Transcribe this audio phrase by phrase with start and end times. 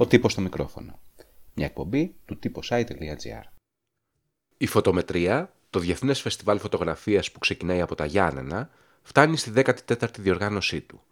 [0.00, 0.98] Ο τύπος στο μικρόφωνο.
[1.54, 3.42] Μια εκπομπή του typosite.gr
[4.58, 8.70] Η φωτομετρία, το Διεθνές Φεστιβάλ Φωτογραφίας που ξεκινάει από τα Γιάννενα,
[9.02, 11.02] φτάνει στη 14η διοργάνωσή του.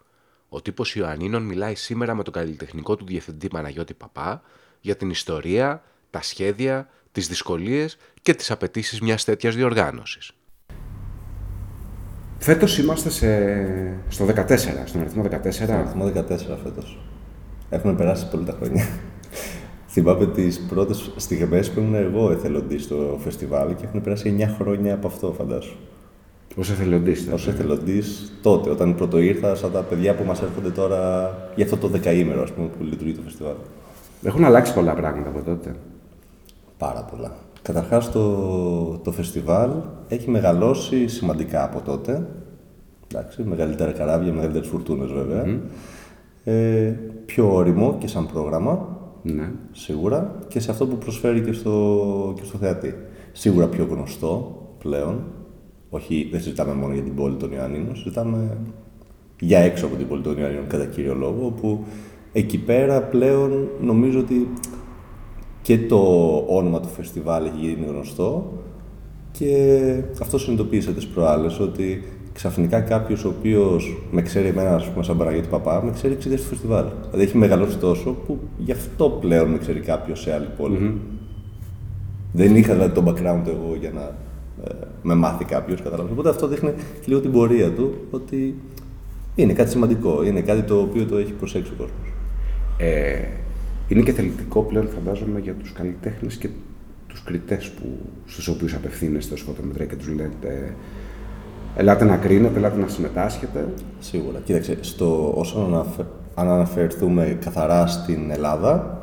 [0.48, 4.42] Ο τύπος Ιωαννίνων μιλάει σήμερα με τον καλλιτεχνικό του διευθυντή Παναγιώτη Παπά
[4.80, 10.32] για την ιστορία, τα σχέδια, τις δυσκολίες και τις απαιτήσεις μιας τέτοιας διοργάνωσης.
[12.38, 14.00] Φέτος είμαστε σε...
[14.08, 15.50] στο 14, στον αριθμό 14.
[15.50, 16.98] Στον αριθμό 14 φέτος.
[17.70, 18.84] Έχουν περάσει πολύ τα χρόνια.
[19.88, 24.94] Θυμάμαι τις πρώτες στιγμές που ήμουν εγώ εθελοντής στο φεστιβάλ και έχουν περάσει 9 χρόνια
[24.94, 25.76] από αυτό, φαντάσου.
[26.56, 27.28] Ω εθελοντής.
[27.32, 31.76] Ω εθελοντής τότε, όταν πρώτο ήρθα, σαν τα παιδιά που μας έρχονται τώρα για αυτό
[31.76, 33.54] το δεκαήμερο ας πούμε, που λειτουργεί το φεστιβάλ.
[34.22, 35.74] Έχουν αλλάξει πολλά πράγματα από τότε.
[36.78, 37.32] Πάρα πολλά.
[37.62, 39.70] Καταρχάς, το, το φεστιβάλ
[40.08, 42.26] έχει μεγαλώσει σημαντικά από τότε.
[43.10, 45.58] Εντάξει, μεγαλύτερα καράβια, μεγαλύτερες φουρτούνες βέβαια.
[46.48, 46.94] Ε,
[47.26, 48.98] πιο όριμο και σαν πρόγραμμα.
[49.22, 49.50] Ναι.
[49.72, 50.38] Σίγουρα.
[50.48, 52.94] Και σε αυτό που προσφέρει και στο, και στο θεατή.
[53.32, 55.24] Σίγουρα πιο γνωστό πλέον.
[55.90, 58.56] Όχι, δεν συζητάμε μόνο για την πόλη των Ιωαννίνων, συζητάμε
[59.40, 61.84] για έξω από την πόλη των Ιωαννίνων κατά κύριο λόγο, όπου
[62.32, 64.48] εκεί πέρα πλέον νομίζω ότι
[65.62, 65.98] και το
[66.48, 68.52] όνομα του φεστιβάλ έχει γίνει γνωστό
[69.30, 72.04] και αυτό συνειδητοποίησε τις προάλλες ότι
[72.36, 76.40] ξαφνικά κάποιος ο οποίος με ξέρει εμένα, ας πούμε, σαν Παναγιώτη Παπά, με ξέρει εξαιτίας
[76.40, 76.84] του φεστιβάλ.
[77.10, 80.46] Δηλαδή έχει μεγαλώσει τόσο που γι' αυτό πλέον με ξέρει κάποιος σε άλλη
[82.32, 84.02] Δεν είχα δηλαδή το background εγώ για να
[84.64, 86.12] ε, με μάθει κάποιος, κατάλαβες.
[86.12, 88.54] Οπότε αυτό δείχνει και λίγο την πορεία του ότι
[89.34, 92.12] είναι κάτι σημαντικό, είναι κάτι το οποίο το έχει προσέξει ο κόσμος.
[92.78, 93.18] Ε,
[93.88, 96.48] είναι και θελητικό πλέον, φαντάζομαι, για τους καλλιτέχνες και
[97.06, 97.72] τους κριτές
[98.26, 100.74] στους οποίους απευθύνεστε ως φωτομετρία και τους λέτε
[101.76, 103.68] Ελάτε να κρίνετε, ελάτε να συμμετάσχετε.
[103.98, 104.38] Σίγουρα.
[104.44, 105.84] Κοίταξε, στο, όσον
[106.34, 109.00] αν αναφερθούμε καθαρά στην Ελλάδα,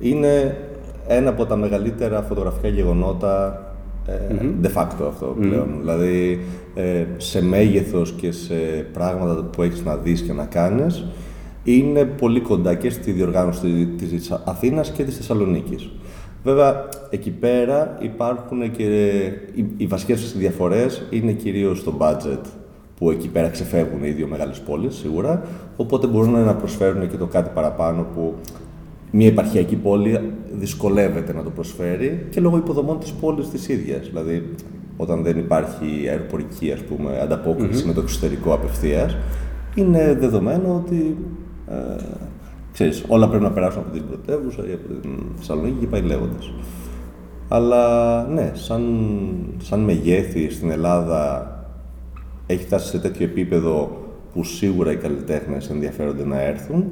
[0.00, 0.56] είναι
[1.06, 3.62] ένα από τα μεγαλύτερα φωτογραφικά γεγονότα
[4.06, 5.68] ε, de facto αυτό πλέον.
[5.80, 6.40] Δηλαδή,
[6.74, 8.54] ε, σε μέγεθος και σε
[8.92, 11.06] πράγματα που έχεις να δεις και να κάνεις,
[11.64, 15.90] είναι πολύ κοντά και στη διοργάνωση της Αθήνας και της Θεσσαλονίκης.
[16.48, 18.84] Βέβαια, εκεί πέρα υπάρχουν και
[19.54, 22.40] οι, οι βασικές διαφορές είναι κυρίως το budget
[22.96, 25.42] που εκεί πέρα ξεφεύγουν οι δύο μεγάλες πόλεις, σίγουρα,
[25.76, 28.34] οπότε μπορούν να προσφέρουν και το κάτι παραπάνω που
[29.10, 34.06] μια επαρχιακή πόλη δυσκολεύεται να το προσφέρει και λόγω υποδομών της πόλης της ίδιας.
[34.08, 34.54] Δηλαδή,
[34.96, 37.26] όταν δεν υπάρχει αεροπορική ας πούμε,
[37.86, 39.16] με το εξωτερικό απευθείας,
[39.74, 41.16] είναι δεδομένο ότι
[41.70, 41.74] ε,
[42.78, 46.52] Ξέρεις, όλα πρέπει να περάσουν από την πρωτεύουσα ή από την Θεσσαλονίκη και πάει λέγοντας.
[47.48, 48.82] Αλλά ναι, σαν,
[49.62, 51.52] σαν μεγέθη στην Ελλάδα
[52.46, 53.90] έχει φτάσει σε τέτοιο επίπεδο
[54.32, 56.84] που σίγουρα οι καλλιτέχνες ενδιαφέρονται να έρθουν.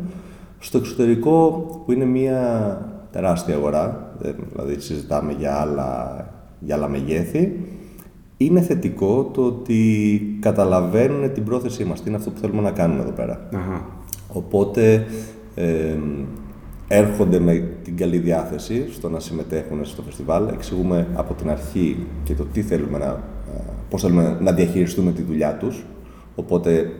[0.58, 2.78] Στο εξωτερικό, που είναι μια
[3.12, 4.14] τεράστια αγορά,
[4.52, 6.18] δηλαδή συζητάμε για άλλα,
[6.60, 7.64] για άλλα μεγέθη,
[8.36, 13.02] είναι θετικό το ότι καταλαβαίνουν την πρόθεσή μας, τι είναι αυτό που θέλουμε να κάνουμε
[13.02, 13.48] εδώ πέρα.
[14.32, 15.06] Οπότε
[15.56, 15.96] ε,
[16.88, 20.48] έρχονται με την καλή διάθεση στο να συμμετέχουν στο φεστιβάλ.
[20.48, 23.22] Εξηγούμε από την αρχή και το τι θέλουμε να,
[23.90, 25.84] πώς θέλουμε να διαχειριστούμε τη δουλειά τους,
[26.34, 26.92] οπότε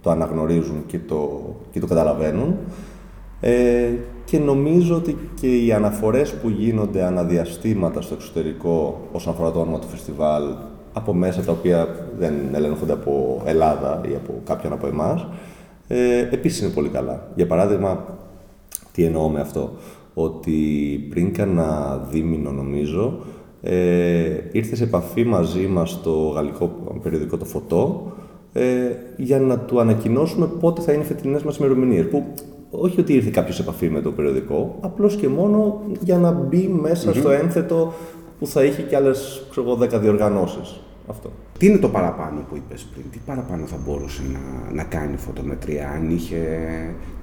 [0.00, 1.40] το αναγνωρίζουν και το,
[1.70, 2.56] και το καταλαβαίνουν.
[3.40, 3.88] Ε,
[4.24, 9.78] και νομίζω ότι και οι αναφορές που γίνονται αναδιαστήματα στο εξωτερικό όσον αφορά το όνομα
[9.78, 10.42] του φεστιβάλ
[10.92, 15.26] από μέσα τα οποία δεν ελέγχονται από Ελλάδα ή από κάποιον από εμάς,
[15.92, 17.28] ε, επίσης είναι πολύ καλά.
[17.34, 18.18] Για παράδειγμα,
[18.92, 19.70] τι εννοώ με αυτό,
[20.14, 20.58] ότι
[21.10, 23.18] πριν κάνα δίμηνο νομίζω,
[23.62, 26.66] ε, ήρθε σε επαφή μαζί μας το γαλλικό
[27.02, 28.12] περιοδικό το Φωτό
[28.52, 28.64] ε,
[29.16, 32.08] για να του ανακοινώσουμε πότε θα είναι οι φετινές μας ημερομηνίες.
[32.08, 32.24] Που
[32.70, 36.68] όχι ότι ήρθε κάποιος σε επαφή με το περιοδικό, απλώς και μόνο για να μπει
[36.68, 37.92] μεσα στο ένθετο
[38.38, 40.80] που θα είχε και άλλες, ξέρω 10 διοργανώσεις.
[41.10, 41.32] Αυτό.
[41.58, 45.16] Τι είναι το παραπάνω που είπες πριν, τι παραπάνω θα μπορούσε να, να κάνει η
[45.16, 46.38] φωτομετρία αν είχε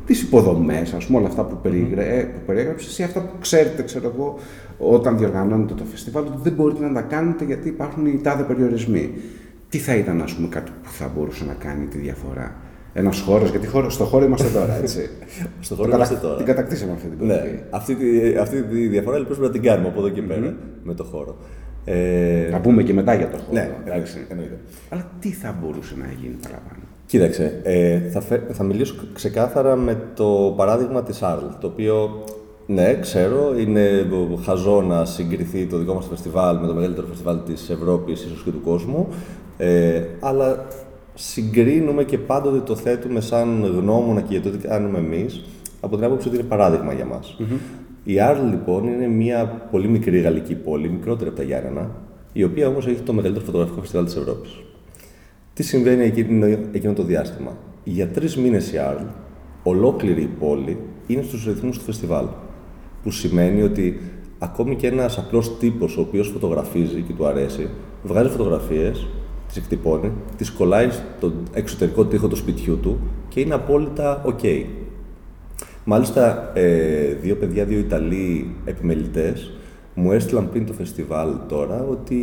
[0.06, 4.12] τις υποδομές, ας πούμε όλα αυτά που, περιγρέ, που περιέγραψες ή αυτά που ξέρετε, ξέρω
[4.16, 4.36] εγώ,
[4.78, 9.12] όταν διοργανώνετε το φεστιβάλ, ότι δεν μπορείτε να τα κάνετε γιατί υπάρχουν οι τάδε περιορισμοί.
[9.70, 12.56] Τι θα ήταν, ας πούμε, κάτι που θα μπορούσε να κάνει τη διαφορά;
[12.94, 15.10] Ένας χώρος, γιατί χώρο, στο χώρο είμαστε τώρα, έτσι.
[15.60, 16.36] στο χώρο είμαστε τώρα.
[16.36, 20.00] Την κατακτήσαμε αυτή την ναι, αυτή, τη, αυτή τη διαφορά ελπίζουμε να την κάνουμε από
[20.00, 21.38] εδώ και πέρα με το χώρο.
[21.90, 23.52] Ε, να πούμε και μετά για το χώρο.
[23.52, 24.58] Ναι, εντάξει, εννοείται.
[24.90, 30.54] Αλλά τι θα μπορούσε να γίνει παραπάνω; Κοίταξε, ε, θα, θα μιλήσω ξεκάθαρα με το
[30.58, 32.24] παράδειγμα της Άρλ, το οποίο,
[32.66, 34.08] ναι, ξέρω, είναι
[34.44, 38.52] χαζό να συγκριθεί το δικό μας φεστιβάλ με το μεγαλύτερο φεστιβάλ της Ευρώπης, ίσως και
[38.52, 39.08] του κόσμου,
[39.58, 40.66] ε, αλλά
[41.14, 45.44] συγκρίνουμε και πάντοτε το θέτουμε σαν γνώμονα και για το τι κάνουμε εμείς,
[45.82, 47.38] από την άποψη ότι είναι παράδειγμα για μας.
[48.10, 51.92] Η Άρλ λοιπόν είναι μια πολύ μικρή γαλλική πόλη, μικρότερη από τα Γιάννενα,
[52.34, 54.52] η οποία όμως έχει το μεγαλύτερο φωτογραφικό φεστιβάλ της Ευρώπης.
[55.54, 59.04] Τι συμβαίνει εκείνο, εκείνο το διάστημα; Για τρεις μήνες η Άρλ,
[59.64, 60.78] ολόκληρη η πόλη
[61.08, 62.26] είναι στους ρυθμούς του φεστιβάλ.
[63.04, 64.00] Που σημαίνει ότι
[64.40, 67.70] ακόμη και ένας απλός τύπος ο οποίος φωτογραφίζει και του αρέσει,
[68.04, 69.08] βγάζει φωτογραφίες,
[69.48, 74.66] τις εκτυπώνει, τις κολλάει στο εξωτερικό τοίχο του σπιτιού του και είναι απόλυτα OK.
[75.90, 79.52] Μάλιστα, ε, δύο παιδιά, δύο Ιταλοί επιμελητές,
[79.94, 82.16] μου έστειλαν πριν το φεστιβάλ τώρα ότι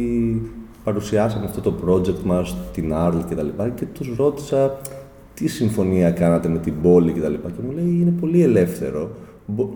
[0.84, 4.76] παρουσιάσαμε αυτό το project μας, την Arl και τα λοιπά και τους ρώτησα
[5.34, 9.10] τι συμφωνία κάνατε με την πόλη και τα λοιπά και μου λέει είναι πολύ ελεύθερο.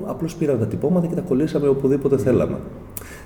[0.07, 2.57] Απλώς πήραμε τα τυπώματα και τα κολλήσαμε οπουδήποτε θέλαμε.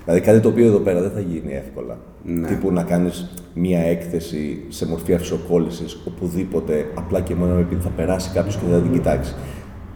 [0.05, 1.97] Δηλαδή κάτι το οποίο εδώ πέρα δεν θα γίνει εύκολα.
[2.23, 2.47] Ναι.
[2.47, 8.31] Τύπου να κάνεις μία έκθεση σε μορφή αφισοκόλλησης οπουδήποτε, απλά και μόνο επειδή θα περάσει
[8.33, 9.35] κάποιος και θα την κοιτάξεις.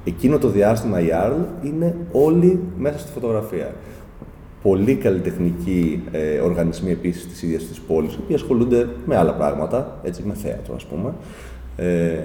[0.07, 3.73] Εκείνο το διάστημα η Arl είναι όλοι μέσα στη φωτογραφία.
[4.61, 9.99] Πολύ καλλιτεχνικοί ε, οργανισμοί επίσης της ίδιας της πόλης, οι οποίοι ασχολούνται με άλλα πράγματα,
[10.03, 11.13] έτσι, με θέατρο ας πούμε.
[11.75, 12.23] Ε,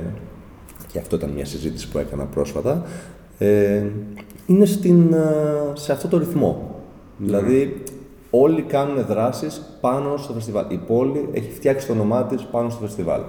[0.93, 2.85] και αυτό ήταν μια συζήτηση που έκανα πρόσφατα.
[3.39, 3.83] Ε,
[4.47, 6.81] είναι στην, ε, σε αυτό το ρυθμό.
[7.17, 7.27] Ναι.
[7.27, 7.83] Δηλαδή,
[8.31, 10.65] όλοι κάνουν δράσεις πάνω στο φεστιβάλ.
[10.69, 13.21] Η πόλη έχει φτιάξει το όνομά της πάνω στο φεστιβάλ.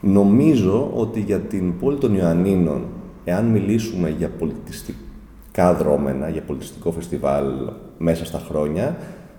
[0.00, 2.84] Νομίζω ότι για την πόλη των Ιωαννίνων
[3.24, 7.44] εάν μιλήσουμε για πολιτιστικά δρόμενα, για πολιτιστικό φεστιβάλ
[7.98, 8.96] μέσα στα χρόνια,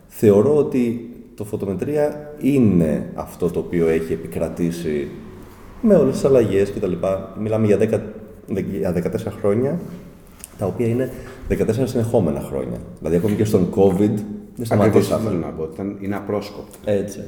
[0.08, 5.08] θεωρώ ότι το φωτομετρία είναι αυτό το οποίο έχει επικρατήσει
[5.82, 6.94] με όλες τις αλλαγές κτλ.
[7.40, 8.00] Μιλάμε για, 10,
[8.80, 9.80] για 14 χρόνια,
[10.58, 11.12] τα οποία είναι
[11.50, 12.78] 14 συνεχόμενα χρόνια.
[13.00, 14.14] Δηλαδή, ακόμη και στον COVID
[14.56, 15.16] δεν σταματήσαμε.
[15.16, 16.78] Αυτό θέλω να πω, είναι απρόσκοπτο.
[16.86, 17.20] Έτσι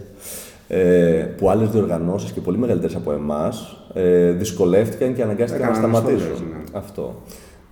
[0.74, 6.48] ε, που άλλες διοργανώσεις και πολύ μεγαλύτερες από εμάς ε, δυσκολεύτηκαν και αναγκάστηκαν να σταματήσουν.
[6.50, 6.64] Ναι.
[6.72, 7.16] Αυτό.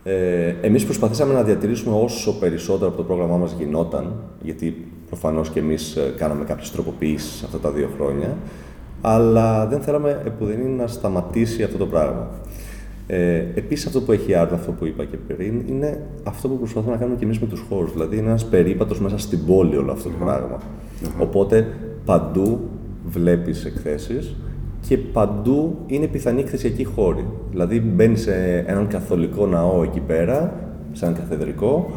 [0.03, 5.59] Ε, εμείς προσπαθήσαμε να διατηρήσουμε όσο περισσότερο από το πρόγραμμά μας γινόταν, γιατί προφανώς και
[5.59, 8.37] εμείς ε, κάναμε κάποιες τροποποιήσεις αυτά τα δύο χρόνια,
[9.01, 12.27] αλλά δεν θέλαμε επουδενή να σταματήσει αυτό το πράγμα.
[13.07, 16.91] Ε, Επίσης, αυτό που έχει άρθρο, αυτό που είπα και πριν, είναι αυτό που προσπαθούμε
[16.91, 17.91] να κάνουμε και εμείς με τους χώρους.
[17.91, 20.57] Δηλαδή, είναι ένας περίπατος μέσα στην πόλη όλο αυτό το πραγμα
[21.19, 21.67] Οπότε,
[22.05, 22.59] παντού
[23.09, 24.35] βλέπεις εκθέσεις
[24.87, 27.25] και παντού είναι πιθανή εκθεσιακή χώρη.
[27.49, 30.53] Δηλαδή μπαίνεις σε έναν καθολικό ναό εκεί πέρα,
[30.91, 31.91] σε έναν καθεδρικό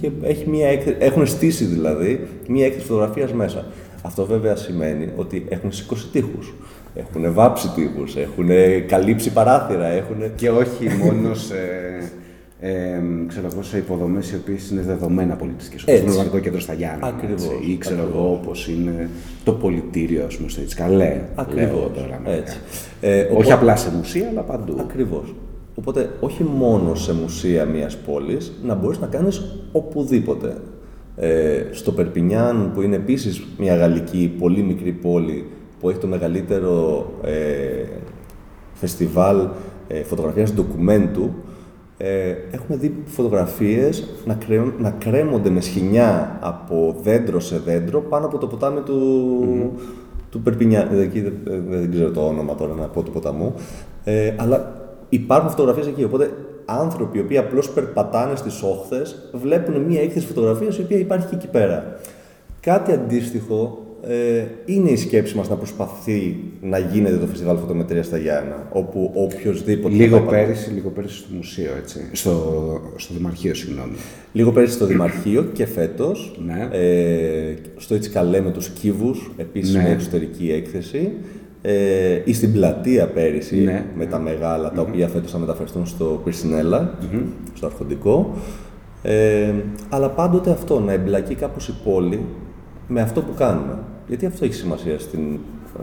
[0.00, 0.68] και έχει μια
[0.98, 3.66] έχουν στήσει δηλαδή μια έκθεση φωτογραφίας μέσα.
[4.02, 6.54] Αυτό βέβαια σημαίνει ότι έχουν σηκώσει τείχους,
[6.94, 8.48] έχουν βάψει τείχους, έχουν
[8.86, 10.16] καλύψει παράθυρα, έχουν...
[10.36, 11.54] Και όχι μόνος σε
[12.60, 15.82] ε, ξέρω εγώ, σε υποδομές οι οποίες είναι δεδομένα πολιτιστικές.
[15.82, 17.06] Όπως το Νορβηγικό Κέντρο στα Γιάννα.
[17.06, 17.50] Ακριβώς.
[17.68, 19.10] Ή ξέρω εγώ, όπως είναι
[19.44, 21.20] το πολιτήριο, ας πούμε, στο Ιτσκαλέ.
[21.34, 21.90] Ακριβώς.
[23.00, 23.34] Ε, οπότε...
[23.38, 24.76] Όχι απλά σε μουσεία, αλλά παντού.
[24.80, 25.34] Ακριβώς.
[25.74, 30.56] Οπότε, όχι μόνο σε μουσεία μιας πόλης, να μπορείς να κάνεις οπουδήποτε.
[31.16, 35.46] Ε, στο Περπινιάν, που είναι επίσης μια γαλλική πολύ μικρή πόλη
[35.80, 37.84] που έχει το μεγαλύτερο ε,
[38.72, 39.46] φεστιβάλ
[39.88, 41.34] ε, φωτογραφίας ντοκουμέντου,
[42.00, 44.38] ε, έχουμε δει φωτογραφίες να,
[44.78, 49.80] να κρέμονται με σχοινιά από δέντρο σε δέντρο πάνω από το ποτάμι του, mm.
[50.30, 50.88] του Περπινιά.
[50.92, 51.32] Ε, εκεί δεν,
[51.68, 53.54] δεν, ξέρω το όνομα τώρα να πω του ποταμού.
[54.04, 54.72] Ε, αλλά
[55.08, 56.04] υπάρχουν φωτογραφίες εκεί.
[56.04, 56.30] Οπότε
[56.64, 61.34] άνθρωποι οι οποίοι απλώς περπατάνε στις όχθες βλέπουν μια έκθεση φωτογραφίας η οποία υπάρχει και
[61.34, 61.98] εκεί πέρα.
[62.60, 68.18] Κάτι αντίστοιχο ε, είναι η σκέψη μας να προσπαθεί να γίνεται το φεστιβάλ φωτομετρίας στα
[68.18, 69.94] Γιάννα, όπου οποιοδήποτε.
[69.94, 72.08] Λίγο πέρυσι, λίγο πέρυσι στο μουσείο, έτσι.
[72.12, 72.32] Στο,
[72.96, 73.96] στο Δημαρχείο, συγγνώμη.
[74.32, 76.40] Λίγο πέρυσι στο Δημαρχείο και φέτος.
[76.46, 76.68] Ναι.
[76.72, 79.90] Ε, στο Ιτσκαλέ με τους κύβου, επίσης ναι.
[79.90, 81.12] εξωτερική έκθεση.
[81.62, 83.84] Ε, ή στην πλατεία πέρυσι ναι.
[83.96, 86.98] με τα μεγάλα, τα οποία φέτος θα μεταφερθούν στο πυρσινελα
[87.54, 88.34] στο αρχοντικό.
[89.02, 89.52] Ε,
[89.88, 92.20] αλλά πάντοτε αυτό, να εμπλακεί κάπως η πόλη
[92.88, 93.78] με αυτό που κάνουμε.
[94.08, 95.38] Γιατί αυτό έχει σημασία στην,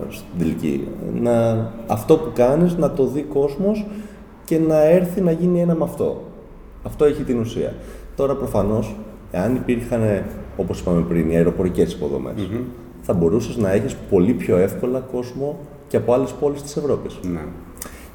[0.09, 0.87] στην τελική.
[1.21, 3.85] Να, αυτό που κάνεις να το δει κόσμος
[4.45, 6.23] και να έρθει να γίνει ένα με αυτό.
[6.83, 7.73] Αυτό έχει την ουσία.
[8.15, 8.95] Τώρα προφανώς,
[9.31, 10.01] εάν υπήρχαν,
[10.57, 11.97] όπως είπαμε πριν, οι αεροπορικές
[13.01, 17.19] θα μπορούσες να έχεις πολύ πιο εύκολα κόσμο και από άλλες πόλεις της Ευρώπης.
[17.33, 17.41] Ναι.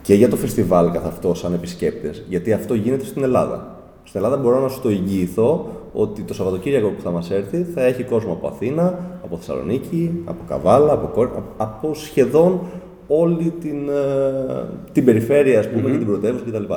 [0.03, 3.80] Και για το φεστιβάλ καθ' αυτό, σαν επισκέπτες, γιατί αυτό γίνεται στην Ελλάδα.
[4.05, 7.83] Στην Ελλάδα μπορώ να σου το εγγυηθώ ότι το Σαββατοκύριακο που θα μας έρθει θα
[7.83, 12.61] έχει κόσμο από Αθήνα, από Θεσσαλονίκη, από Καβάλα, από, από σχεδόν
[13.07, 15.91] όλη την, ε, την περιφέρεια ας πούμε, mm-hmm.
[15.91, 16.73] και την πρωτεύουσα κτλ.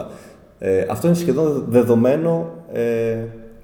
[0.59, 3.17] Ε, αυτό είναι σχεδόν δεδομένο ε,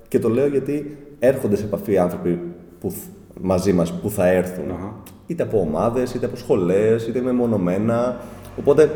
[0.07, 2.39] και το λέω γιατί έρχονται σε επαφή άνθρωποι
[2.79, 2.93] που,
[3.41, 4.65] μαζί μας που θα έρθουν.
[4.69, 5.09] Mm-hmm.
[5.27, 8.17] Είτε από ομάδες, είτε από σχολές, είτε μεμονωμένα.
[8.59, 8.91] Οπότε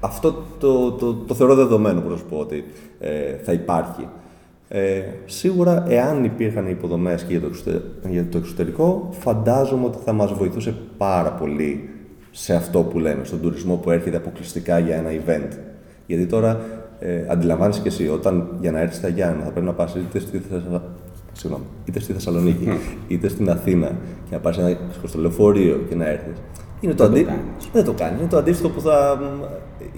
[0.00, 2.64] αυτό το, το, το θεωρώ δεδομένο, προς πω, ότι
[3.00, 4.08] ε, θα υπάρχει.
[4.68, 10.32] Ε, σίγουρα, εάν υπήρχαν υποδομές και για το, για το εξωτερικό, φαντάζομαι ότι θα μας
[10.32, 11.88] βοηθούσε πάρα πολύ
[12.30, 15.56] σε αυτό που λέμε, στον τουρισμό που έρχεται αποκλειστικά για ένα event.
[16.06, 16.60] Γιατί τώρα
[16.98, 20.18] ε, αντιλαμβάνεσαι και εσύ, όταν για να έρθεις στα Γιάννα θα πρέπει να πας είτε
[20.18, 20.82] στη, Θεσσα...
[21.84, 22.68] είτε στη Θεσσαλονίκη
[23.08, 23.86] είτε στην Αθήνα
[24.28, 24.58] και να πας
[25.06, 26.36] στο λεωφορείο και να έρθεις.
[26.80, 27.26] Είναι το, αντί...
[27.72, 28.20] Δεν το κάνεις.
[28.20, 29.20] Είναι το αντίστοιχο που θα.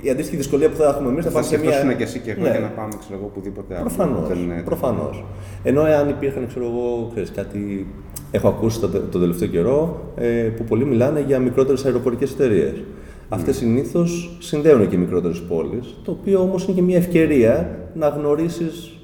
[0.00, 1.94] Η αντίστοιχη δυσκολία που θα έχουμε εμείς θα, θα πάμε σε μια.
[1.94, 2.50] και εσύ και εγώ ναι.
[2.50, 3.84] για να πάμε ξέρω εγώ, οπουδήποτε άλλο.
[3.84, 4.28] Προφανώς.
[4.64, 5.24] Προφανώς.
[5.62, 7.86] Ενώ εάν υπήρχαν, ξέρω εγώ, ξέρεις, κάτι.
[8.30, 12.72] Έχω ακούσει το, το τελευταίο καιρό ε, που πολλοί μιλάνε για μικρότερες αεροπορικές εταιρείες.
[12.72, 12.84] Mm.
[13.28, 18.86] Αυτές συνήθως συνδέουν και μικρότερες πόλεις, το οποίο όμως είναι και μια ευκαιρία να γνωρίσεις
[18.86, 19.01] ε,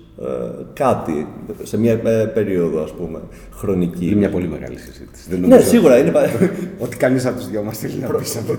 [0.72, 1.26] κάτι
[1.62, 3.18] σε μια ε, περίοδο ας πούμε,
[3.50, 4.06] χρονική.
[4.06, 5.30] Είναι μια πολύ μεγάλη συζήτηση.
[5.30, 6.12] Δεν ναι, σίγουρα είναι.
[6.84, 8.58] ότι κανείς από τους δυο μας θέλει να πει αυτό.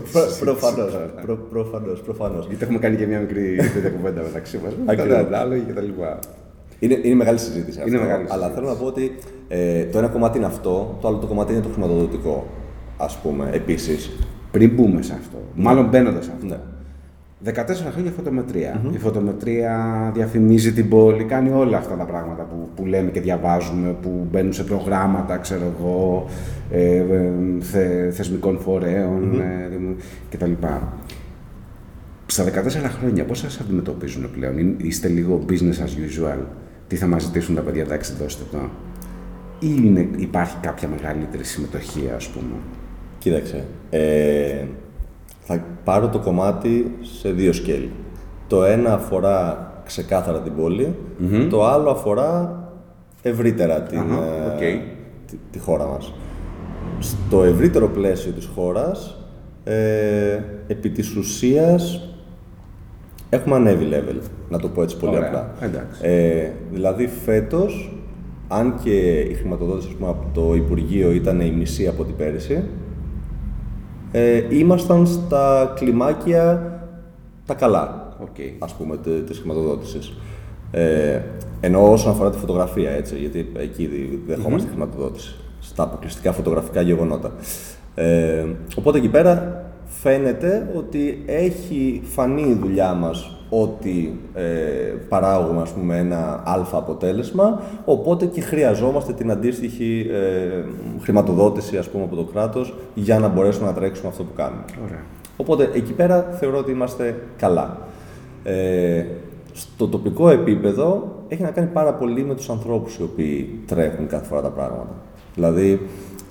[1.49, 2.01] Προφανώς.
[2.01, 2.47] Προφανώς.
[2.47, 4.73] Γιατί έχουμε κάνει και μια μικρή τέτοια κουβέντα μεταξύ μας.
[5.27, 6.19] Ανάλογοι και τα λοιπά.
[6.79, 8.07] Είναι, είναι μεγάλη συζήτηση είναι αυτό.
[8.07, 9.15] Μεγάλη αλλά θέλω να πω ότι
[9.47, 12.47] ε, το ένα κομμάτι είναι αυτό, το άλλο το κομμάτι είναι το χρηματοδοτικό.
[12.97, 14.11] Α πούμε, επίσης.
[14.51, 16.45] Πριν μπούμε σε αυτό, μάλλον μπαίνοντας σε αυτό.
[16.45, 16.57] Ναι.
[17.45, 17.51] 14
[17.91, 18.81] χρόνια φωτομετρία.
[18.93, 23.95] Η φωτομετρία διαφημίζει την πόλη, κάνει όλα αυτά τα πράγματα που, που λέμε και διαβάζουμε,
[24.01, 26.25] που μπαίνουν σε προγράμματα, ξέρω εγώ,
[26.71, 29.99] ε, ε θε, θεσμικών φορέων mm-hmm.
[30.29, 30.51] ε, κτλ.
[32.25, 32.49] Στα 14
[32.99, 36.39] χρόνια πώς σας αντιμετωπίζουν πλέον, είστε λίγο business as usual,
[36.87, 38.57] τι θα μας ζητήσουν τα παιδιά, εντάξει δώστε το,
[39.59, 42.55] ή είναι, υπάρχει κάποια μεγαλύτερη συμμετοχή ας πούμε;
[43.17, 44.65] Κοίταξε, ε,
[45.51, 47.91] θα πάρω το κομμάτι σε δύο σκέλη.
[48.47, 50.95] Το ένα αφορά ξεκάθαρα την πολη
[51.49, 52.59] το άλλο αφορά
[53.21, 54.81] ευρύτερα την, ε,
[55.51, 56.13] τη, χώρα μας.
[56.99, 59.17] Στο ευρύτερο πλαίσιο της χώρας,
[59.63, 62.09] ε, επί της ουσίας,
[63.29, 65.51] έχουμε ανέβει level, να το πω έτσι πολύ απλά.
[66.01, 67.93] Ε, δηλαδή φέτος,
[68.47, 72.63] αν και η χρηματοδότηση από το Υπουργείο ήταν η μισή από την πέρυσι,
[74.11, 76.73] ε, ήμασταν στα κλιμάκια
[77.45, 78.53] τα καλά, okay.
[78.59, 78.97] ας πούμε,
[79.27, 80.13] της χρηματοδότησης.
[80.71, 81.19] Ε,
[81.59, 83.89] ενώ όσον αφορά τη φωτογραφία, έτσι, γιατί εκεί
[84.27, 84.71] δεχόμαστε mm-hmm.
[84.71, 87.31] χρηματοδότηση, στα αποκλειστικά φωτογραφικά γεγονότα.
[87.95, 89.63] Ε, οπότε εκεί πέρα
[90.01, 94.43] φαίνεται ότι έχει φανεί η δουλειά μας ότι ε,
[95.09, 100.63] παράγουμε ας πούμε, ένα αλφα αποτέλεσμα, οπότε και χρειαζόμαστε την αντίστοιχη ε,
[101.01, 104.63] χρηματοδότηση ας πούμε, από το κράτος για να μπορέσουμε να τρέξουμε αυτό που κάνουμε.
[104.85, 105.03] Ωραία.
[105.37, 107.77] Οπότε εκεί πέρα θεωρώ ότι είμαστε καλά.
[108.43, 109.05] Ε,
[109.53, 114.25] στο τοπικό επίπεδο έχει να κάνει πάρα πολύ με τους ανθρώπους οι οποίοι τρέχουν κάθε
[114.25, 114.95] φορά τα πράγματα.
[115.35, 115.81] Δηλαδή,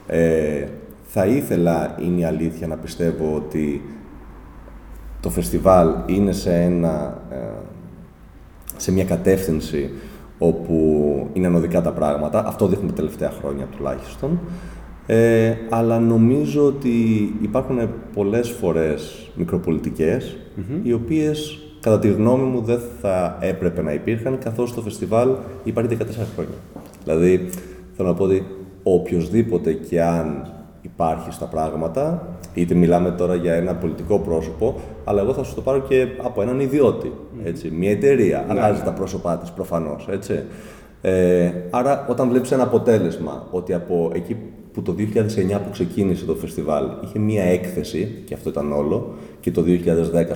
[0.06, 0.64] ε,
[1.10, 3.82] θα ήθελα, είναι η αλήθεια, να πιστεύω ότι
[5.20, 7.36] το φεστιβάλ είναι σε, ένα, ε,
[8.76, 9.90] σε μια κατεύθυνση
[10.38, 12.46] όπου είναι ανωδικά τα πράγματα.
[12.46, 14.40] Αυτό δείχνουμε τα τελευταία χρόνια τουλάχιστον.
[15.06, 16.90] Ε, αλλά νομίζω ότι
[17.42, 19.30] υπάρχουν πολλές φορές
[20.82, 25.30] οι οποίες κατά τη γνώμη μου δεν θα έπρεπε να υπήρχαν, καθώς το φεστιβάλ
[25.64, 26.54] υπάρχει 14 χρόνια.
[27.04, 27.50] Δηλαδή,
[27.96, 28.46] θέλω να πω ότι
[28.82, 30.52] οποιοδήποτε και αν
[30.92, 35.60] υπάρχει στα πράγματα, είτε μιλάμε τώρα για ένα πολιτικό πρόσωπο, αλλά εγώ θα σου το
[35.60, 37.12] πάρω και από έναν ιδιώτη.
[37.44, 37.70] Έτσι.
[37.70, 38.52] Μια εταιρεία ναι.
[38.60, 40.08] αλλάζει τα πρόσωπά της προφανώς.
[41.00, 44.36] Ε, άρα, όταν βλέπεις ένα αποτέλεσμα ότι από εκεί
[44.72, 49.50] που το 2009 που ξεκίνησε το φεστιβάλ είχε μία έκθεση, και αυτό ήταν όλο, και
[49.50, 49.66] το 2010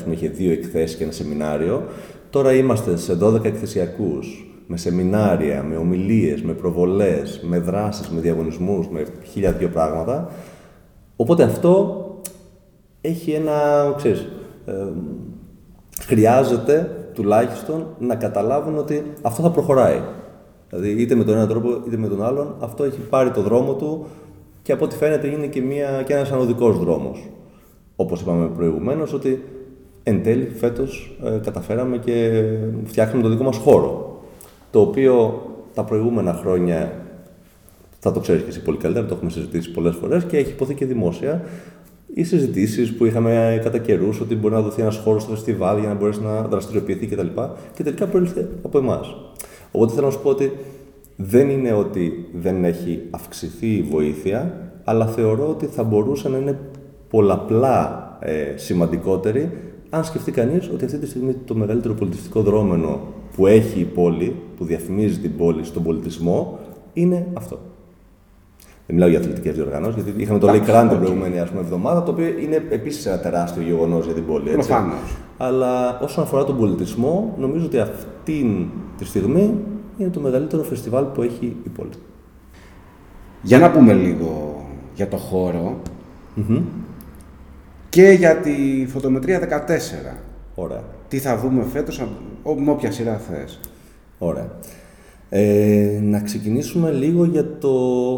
[0.03, 1.83] πούμε, είχε δύο εκθέσεις και ένα σεμινάριο,
[2.31, 8.89] τώρα είμαστε σε 12 εκθεσιακούς, με σεμινάρια, με ομιλίες, με προβολές, με δράσεις, με διαγωνισμούς,
[8.89, 10.31] με χίλια δύο πράγματα.
[11.17, 12.05] Οπότε αυτό
[13.01, 13.53] έχει ένα,
[13.97, 14.29] ξέρεις,
[14.67, 14.73] ε,
[16.01, 20.01] χρειάζεται τουλάχιστον να καταλάβουν ότι αυτό θα προχωράει.
[20.69, 23.75] Δηλαδή είτε με τον ένα τρόπο είτε με τον άλλον, αυτό έχει πάρει το δρόμο
[23.75, 24.07] του
[24.63, 27.31] και από ό,τι φαίνεται είναι και, μια, και ένας ανωδικός δρόμος.
[27.97, 29.45] Όπως είπαμε προηγουμένως ότι
[30.03, 32.43] εν τέλει φέτος ε, καταφέραμε και
[32.85, 34.12] φτιάχνουμε το δικό μας χώρο
[34.73, 35.43] το οποίο
[35.75, 36.93] τα προηγούμενα χρόνια
[37.99, 40.75] θα το ξέρεις και εσύ πολύ καλύτερα, το έχουμε συζητήσει πολλές φορές και έχει υποθεί
[40.75, 41.43] και δημόσια.
[42.15, 45.89] Οι συζητήσεις που είχαμε κατά καιρούς ότι μπορεί να δοθεί ένας χώρος στο φεστιβάλ για
[45.89, 47.27] να μπορέσει να δραστηριοποιηθεί κτλ.
[47.27, 47.43] Και,
[47.75, 49.17] και τελικά προήλθε από εμάς.
[49.73, 50.53] Οπότε θέλω να σου πω ότι
[51.17, 56.59] δεν είναι ότι δεν έχει αυξηθεί η βοήθεια, αλλά θεωρώ ότι θα μπορούσε να είναι
[57.09, 59.51] πολλαπλά ε, σημαντικότερη
[59.91, 63.01] αν σκεφτεί κανείς ότι αυτή τη στιγμή το μεγαλύτερο πολιτιστικό δρόμενο
[63.37, 66.59] που έχει η πόλη, που διαφημίζει την πόλη στον πολιτισμό,
[66.93, 67.59] είναι αυτό.
[68.87, 72.03] Δεν μιλάω για αθλητικές διοργανώσεις, γιατί είχαμε το Lake Run την προηγούμενη ας πούμε, εβδομάδα,
[72.03, 74.51] το οποίο είναι επίσης ένα τεράστιο γεγονός για την πόλη.
[74.51, 74.69] Έτσι.
[74.69, 75.17] Προφανώς.
[75.39, 79.55] Αλλά όσον αφορά τον πολιτισμό, νομίζω ότι αυτή τη στιγμή
[79.99, 81.91] είναι το μεγαλύτερο φεστιβάλ που έχει η πόλη.
[83.43, 85.77] Για να πούμε λίγο για το χώρο
[87.89, 90.17] και για τη φωτομετρία 14.
[90.55, 90.83] Ωραία.
[91.13, 92.09] Τι θα δούμε φέτος, αν-
[92.43, 93.61] ό- με όποια σειρά θες.
[94.19, 94.51] Ωραία.
[95.29, 97.71] Ε, να ξεκινήσουμε λίγο για το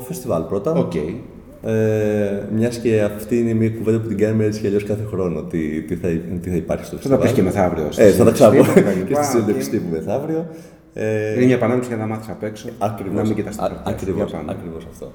[0.06, 0.72] φεστιβάλ πρώτα.
[0.72, 0.94] Οκ.
[0.94, 5.42] Ε, Μιας και αυτή είναι μια κουβέντα που την κάνουμε έτσι κι αλλιώς κάθε χρόνο.
[5.42, 6.08] Τι, τι, θα,
[6.42, 7.22] τι θα υπάρχει στο Θα τα φεστιβάλ.
[7.22, 7.92] πεις και μεθαύριο.
[7.92, 9.06] στη Ε, θα τα ξαναπώ συνέντευξη κτλ.
[9.12, 10.46] και στη συνέντευξη Και- τύπου μεθαύριο.
[10.94, 12.68] Ε, Είναι μια επανάληψη για να μάθεις απ' έξω.
[12.78, 13.90] Ακριβώς, Να μην κοιτάς τα α- πρακτικά.
[13.90, 14.52] ακριβώς, Για πάμε.
[14.52, 15.12] ακριβώς αυτό.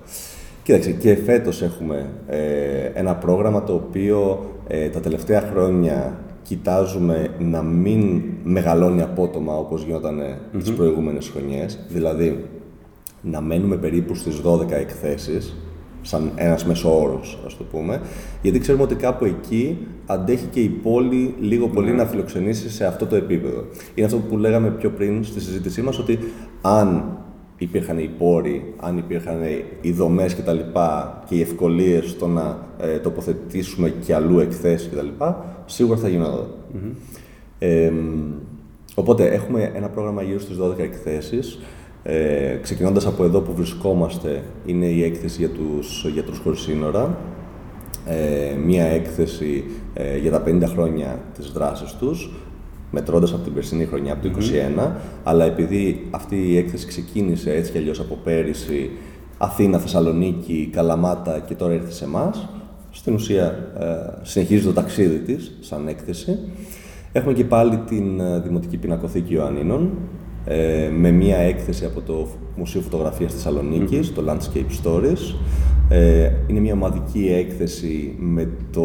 [0.64, 2.40] Κοίταξε, και φέτος έχουμε ε,
[2.94, 6.14] ένα πρόγραμμα το οποίο ε, τα τελευταία χρόνια
[6.50, 11.80] κοιτάζουμε να μην μεγαλώνει απότομα όπως γινόταν mm τις προηγούμενες χρονιές.
[11.90, 12.46] Δηλαδή,
[13.22, 15.56] να μένουμε περίπου στις 12 εκθέσεις,
[16.02, 18.02] σαν ένας μέσο όρος, ας το πούμε,
[18.42, 23.06] γιατί ξέρουμε ότι κάπου εκεί αντέχει και η πόλη λίγο πολύ να φιλοξενήσει σε αυτό
[23.06, 23.66] το επίπεδο.
[23.96, 26.20] Είναι αυτό που λέγαμε πιο πριν στη συζήτησή μας, ότι
[26.62, 27.18] αν
[27.60, 29.38] υπήρχαν οι πόροι, αν υπήρχαν
[29.82, 34.88] οι δομές και τα λοιπά και οι ευκολίες στο να ε, τοποθετήσουμε και αλλού εκθέσεις
[34.88, 36.48] και τα λοιπά, σίγουρα θα γινόταν.
[37.60, 37.92] Ε,
[38.96, 41.60] οπότε έχουμε ένα πρόγραμμα γύρω στις 12 εκθέσεις.
[42.04, 47.18] Ε, ξεκινώντας από εδώ που βρισκόμαστε, είναι η έκθεση για τους γιατρούς χωρίς σύνορα.
[48.06, 49.64] Ε, μία έκθεση
[49.94, 52.32] ε, για τα 50 χρόνια της δράσης τους,
[52.92, 54.30] μετρώντας από την περσινή χρονιά, από το
[54.78, 54.92] 2021,
[55.24, 58.90] αλλά επειδή αυτή η έκθεση ξεκίνησε έτσι κι αλλιώς από πέρυσι,
[59.38, 62.48] Αθήνα, Θεσσαλονίκη, Καλαμάτα και τώρα ήρθε σε εμάς.
[62.92, 63.46] Στην ουσία
[63.80, 63.86] ε,
[64.22, 66.38] συνεχίζει το ταξίδι της σαν έκθεση.
[67.12, 69.92] Έχουμε και πάλι την ε, Δημοτική Πινακοθήκη Ιωαννίνων,
[70.46, 75.36] ε, με μία έκθεση από το Μουσείο Φωτογραφίας Θεσσαλονίκης, το Landscape Stories.
[75.92, 78.84] Ε, είναι μια ομαδική έκθεση με, το,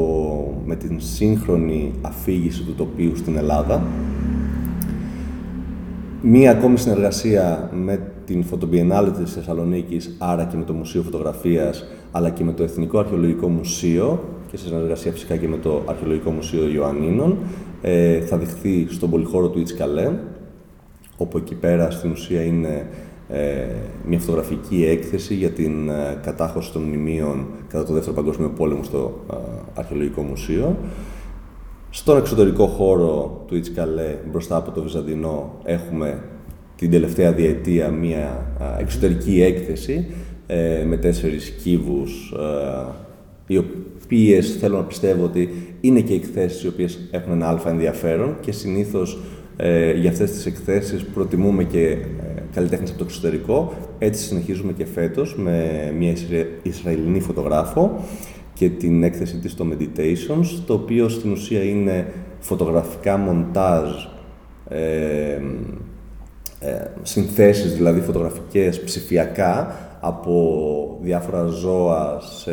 [0.64, 3.82] με την σύγχρονη αφήγηση του τοπίου στην Ελλάδα.
[6.23, 12.30] Μία ακόμη συνεργασία με την Φωτομπιενάλη της Θεσσαλονίκης, άρα και με το Μουσείο Φωτογραφίας, αλλά
[12.30, 16.69] και με το Εθνικό Αρχαιολογικό Μουσείο και σε συνεργασία φυσικά και με το Αρχαιολογικό Μουσείο
[16.69, 17.38] Ιωαννίνων.
[17.82, 20.10] Ε, θα δειχθεί στον πολυχώρο του Ιτσκαλέ,
[21.17, 22.84] όπου εκεί πέρα στην ουσία είναι ε,
[24.06, 29.25] μια φωτογραφική έκθεση για την ε, κατάχωση των μνημείων κατά το Δεύτερο Παγκόσμιο Πόλεμο στο
[29.32, 29.37] ε,
[29.75, 30.76] Αρχαιολογικό Μουσείο.
[31.91, 36.23] Στον εξωτερικό χώρο του Ιτσκαλέ, μπροστά από το Βυζαντινό, έχουμε
[36.76, 40.06] την τελευταία διετία μία α, εξωτερική έκθεση
[40.47, 42.93] ε, με τέσσερις κύβους, ε,
[43.47, 43.56] οι
[44.04, 45.49] οποίες θέλω να πιστεύω ότι
[45.80, 49.19] είναι και εκθέσεις οι οποίες έχουν ένα αλφα ενδιαφέρον και συνήθως
[49.56, 51.99] ε, για αυτές τις εκθέσεις προτιμούμε και ε,
[52.54, 53.73] καλλιτέχνες από το εξωτερικό.
[53.99, 58.04] Έτσι συνεχίζουμε και φέτος με μια Ισρα- Ισραηλινή φωτογράφο
[58.54, 62.06] και την έκθεση της στο Meditations, το οποίο στην ουσία είναι
[62.38, 63.90] φωτογραφικά μοντάζ,
[64.69, 65.40] ε,
[66.60, 72.52] ε, συνθέσεις δηλαδή φωτογραφικές ψηφιακά από διάφορα ζώα σε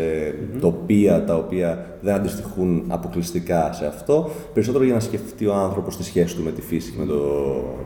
[0.60, 6.04] τοπία τα οποία δεν αντιστοιχούν αποκλειστικά σε αυτό, περισσότερο για να σκεφτεί ο άνθρωπος τη
[6.04, 7.22] σχέση του με τη φύση και με το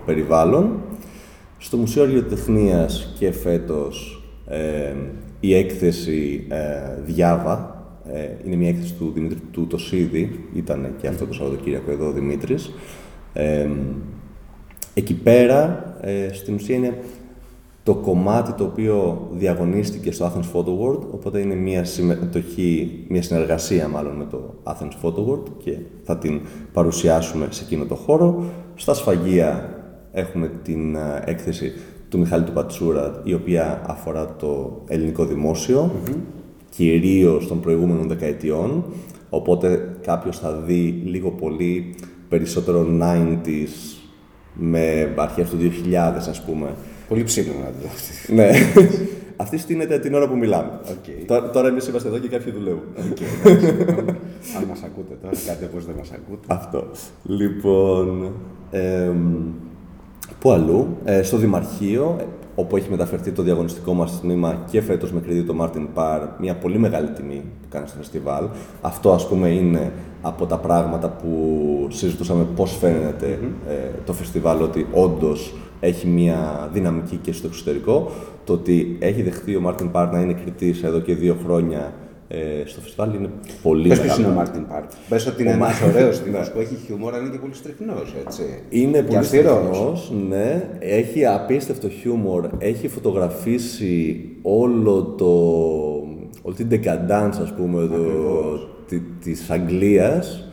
[0.06, 0.82] περιβάλλον.
[1.58, 4.93] Στο Μουσείο Αργιοτεχνίας και φέτος ε,
[5.39, 11.25] η έκθεση ε, Διάβα, ε, είναι μια έκθεση του Δημήτρη του Τοσίδη, ήταν και αυτό
[11.25, 12.71] το Σαββατοκύριακο εδώ ο Δημήτρης.
[13.34, 13.69] Ε,
[14.93, 16.97] εκεί πέρα, ε, στην ουσία είναι
[17.86, 23.88] το κομμάτι το οποίο διαγωνίστηκε στο Athens Photo World, οπότε είναι μια συμμετοχή, μια συνεργασία
[23.88, 26.41] μάλλον με το Athens Photo World και θα την
[26.74, 28.43] παρουσιάσουμε σε εκείνο το χώρο.
[28.76, 29.69] Στα σφαγεία
[30.12, 31.71] έχουμε την ε, έκθεση
[32.10, 35.91] του Μιχάλη του Πατσούρα, η οποία αφορά το ελληνικό δημόσιο,
[36.69, 38.86] κυρίως των προηγούμενων δεκαετιών,
[39.30, 41.95] οπότε κάποιος θα δει λίγο πολύ
[42.30, 43.98] περισσότερο 90s
[44.54, 45.93] με αρχές του 2000
[46.30, 46.67] ας πούμε.
[47.08, 47.89] Πολύ ψήνω να το δω.
[48.36, 48.50] ναι.
[49.38, 50.80] Αυτή στείνεται την ώρα που μιλάμε.
[50.89, 51.28] Οκ.
[51.28, 52.82] Τώρα, τώρα εμείς είμαστε εδώ και κάποιοι δουλεύουν.
[54.58, 56.48] Αν μας ακούτε τώρα, κάτι πως δεν μας ακούτε.
[56.48, 56.88] Αυτό.
[57.24, 58.32] Λοιπόν,
[58.72, 59.44] εμ,
[60.39, 62.24] πού αλλού, ε, στο Δημαρχείο, ε,
[62.56, 66.56] όπου έχει μεταφερθεί το διαγωνιστικό μας τμήμα και φέτος με κριτή το Martin Parr, μια
[66.56, 68.46] πολύ μεγάλη τιμή που κάνει στο φεστιβάλ.
[68.82, 69.91] Αυτό ας πούμε είναι
[70.22, 73.74] από τα πράγματα που συζητούσαμε πώς φαίνεται ε,
[74.06, 78.11] το φεστιβάλ, ότι όντως έχει μια δυναμική και στο εξωτερικό.
[78.43, 81.93] Το ότι έχει δεχθεί ο Μάρτιν Πάρ να είναι κριτής εδώ και δύο χρόνια
[82.27, 83.29] ε, στο φεστιβάλ είναι
[83.61, 84.13] πολύ Πες μεγάλο.
[84.15, 84.89] ποιος είναι ο Μάρτιν Παρ.
[85.09, 86.25] Πες ότι είναι Ο ένας Μάρτιν, ωραίος ναι.
[86.25, 88.41] τύπος που έχει χιούμορ, αλλά είναι και πολύ στριφνός, έτσι.
[88.69, 89.53] Είναι Και πολύ αυστηρός.
[89.67, 90.69] στενός, ναι.
[90.79, 92.49] Έχει απίστευτο χιούμορ.
[92.57, 95.31] Έχει φωτογραφίσει όλο το,
[96.41, 97.97] όλη την decadence, ας πούμε, το,
[98.88, 100.44] τη, της Αγγλίας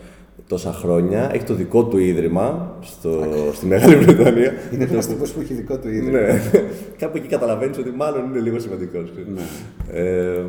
[0.49, 1.31] τόσα χρόνια.
[1.35, 4.53] Έχει το δικό του ίδρυμα στο, στη Μεγάλη Βρετανία.
[4.73, 6.19] Είναι πλαστικό που έχει δικό του ίδρυμα.
[6.21, 6.41] ναι.
[6.99, 9.13] Κάπου εκεί καταλαβαίνεις ότι μάλλον είναι λίγο σημαντικός.
[9.35, 9.41] Ναι.
[10.01, 10.45] Ε,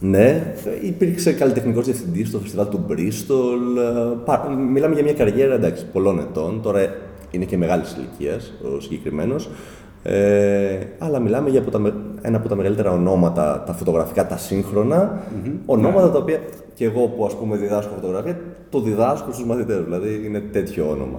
[0.00, 3.76] ναι, υπήρξε καλλιτεχνικός διευθυντής στο φεστιβάλ του Μπρίστολ.
[3.76, 6.60] ε, πα- Μιλάμε για μια καριέρα εντάξει, πολλών ετών.
[6.62, 6.96] Τώρα
[7.30, 9.48] είναι και μεγάλης ηλικίας ο συγκεκριμένος.
[10.02, 14.36] Ε, αλλά μιλάμε για από τα, με- ένα από τα μεγαλύτερα ονόματα, τα φωτογραφικά, τα
[14.36, 15.20] συγχρονα
[15.66, 16.38] Ονόματα τα οποία
[16.74, 19.84] και εγώ που ας πούμε διδάσκω φωτογραφία, το διδάσκω στους μαθητές.
[19.84, 21.18] Δηλαδή είναι τέτοιο όνομα.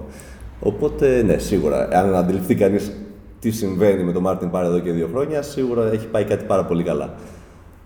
[0.60, 2.92] Οπότε, ναι, σίγουρα, αν αντιληφθεί κανείς
[3.40, 6.64] τι συμβαίνει με τον Μάρτιν Πάρ εδώ και δύο χρόνια, σίγουρα έχει πάει κάτι πάρα
[6.64, 7.14] πολύ καλά.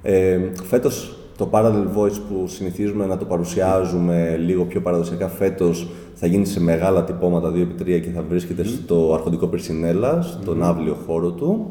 [0.02, 6.26] Ε, φέτος το Parallel Voice που συνηθίζουμε να το παρουσιάζουμε λίγο πιο παραδοσιακά φέτος θα
[6.26, 11.70] γίνει σε μεγάλα τυπώματα 2x3 και θα βρίσκεται στο Αρχοντικό Περσινέλα, στον άβλιο χώρο του,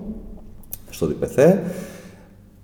[0.89, 1.63] στο Διπεθέ.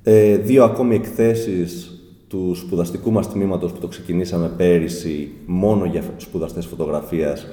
[0.03, 1.95] Ε, δύο ακόμη εκθέσεις
[2.27, 7.47] του σπουδαστικού μας τμήματος που το ξεκινήσαμε πέρυσι μόνο για σπουδαστές φωτογραφίας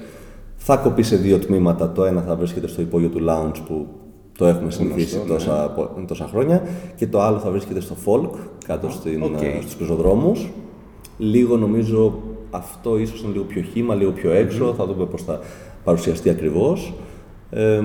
[0.55, 1.91] θα κοπεί σε δύο τμήματα.
[1.91, 3.87] Το ένα θα βρίσκεται στο υπόγειο του Lounge που
[4.39, 6.61] το έχουμε συνηθίσει τόσα, πο- τόσα χρόνια
[6.95, 8.29] και το άλλο θα βρίσκεται στο Folk
[8.65, 9.41] κάτω στην, οκ.
[9.41, 10.49] ε, στους πεζοδρόμους.
[11.17, 14.73] Λίγο νομίζω αυτό ίσως είναι λίγο πιο χύμα, λίγο πιο έξω.
[14.77, 15.39] Θα δούμε πώς θα
[15.83, 16.93] παρουσιαστεί ακριβώς.
[17.49, 17.81] Ε,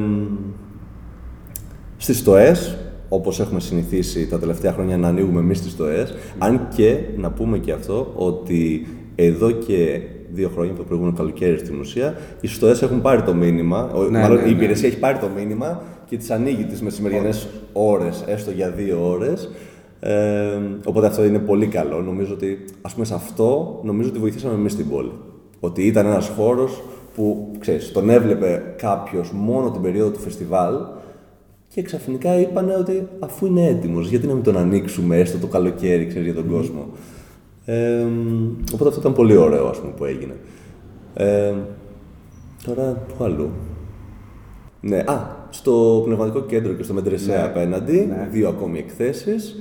[1.97, 2.77] στις στοές,
[3.09, 7.59] όπως έχουμε συνηθίσει τα τελευταία χρόνια να ανοίγουμε εμείς τις στοές, αν και να πούμε
[7.59, 10.01] και αυτό ότι εδώ και
[10.33, 14.19] δύο χρόνια, το προηγούμενο καλοκαίρι στην ουσία, οι ΣΤΟΕΣ έχουν πάρει το μήνυμα, ο- Ναι,
[14.21, 14.51] μάλλον ναι, η ναι.
[14.51, 19.51] υπηρεσία έχει πάρει το μήνυμα και τις ανοίγει τις μεσημεριανές ώρες, έστω για δύο ώρες.
[20.01, 22.01] Ε, οπότε αυτό είναι πολύ καλό.
[22.01, 25.13] Νομίζω ότι, ας πούμε, σε αυτό νομίζω ότι βοηθήσαμε εμείς την πόλη.
[25.61, 26.83] Ότι ήταν ένας χώρος
[27.15, 30.75] που, ξέρεις, τον έβλεπε κάποιος μόνο την περίοδο του φεστιβάλ
[31.69, 36.07] και ξαφνικά είπαν ότι αφού είναι έτοιμος, γιατί να μην τον ανοίξουμε έστω το καλοκαίρι,
[36.07, 36.87] ξέρεις για τον κόσμο.
[37.65, 38.07] Ε,
[38.75, 40.37] οπότε αυτό ήταν πολύ ωραίο, ας πούμε, που έγινε.
[41.15, 41.53] Ε,
[42.65, 43.51] τώρα, πού αλλού;
[44.87, 45.19] Ναι, α,
[45.51, 48.29] στο πνευματικό κέντρο και στο Μεντρεσέ απέναντι, ναι.
[48.31, 49.57] δύο ακόμη εκθέσεις.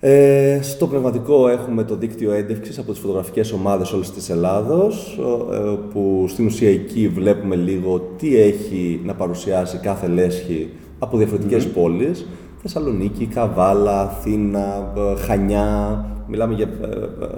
[0.00, 5.52] Ε, στο πνευματικό έχουμε το δίκτυο έντευξης από τις φωτογραφικές ομάδες όλης της Ελλάδος, ο-
[5.54, 11.66] ε, που στην ουσία εκεί βλέπουμε λίγο τι έχει να παρουσιάσει κάθε λέσχη από διαφορετικές
[11.66, 12.26] πόλεις.
[12.62, 16.86] Θεσσαλονίκη, Καβάλα, Αθήνα, ε, Χανιά, μιλάμε για ε,
[17.24, 17.28] ε,